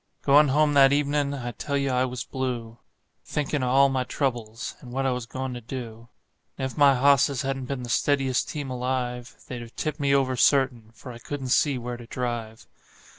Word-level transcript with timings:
Goin' 0.23 0.47
home 0.47 0.73
that 0.73 0.91
evenin' 0.91 1.35
I 1.35 1.51
tell 1.51 1.77
you 1.77 1.91
I 1.91 2.05
was 2.05 2.23
blue, 2.23 2.79
Thinkin' 3.23 3.61
of 3.61 3.69
all 3.69 3.87
my 3.87 4.03
troubles, 4.03 4.75
and 4.81 4.91
what 4.91 5.05
I 5.05 5.11
was 5.11 5.27
goin' 5.27 5.53
to 5.53 5.61
do; 5.61 6.09
And 6.57 6.65
if 6.65 6.75
my 6.75 6.95
hosses 6.95 7.43
hadn't 7.43 7.65
been 7.65 7.83
the 7.83 7.89
steadiest 7.91 8.49
team 8.49 8.71
alive, 8.71 9.35
They'd 9.47 9.61
've 9.63 9.75
tipped 9.75 9.99
me 9.99 10.11
over, 10.15 10.35
certain, 10.35 10.89
for 10.95 11.11
I 11.11 11.19
couldn't 11.19 11.49
see 11.49 11.77
where 11.77 11.97
to 11.97 12.07
drive. 12.07 12.65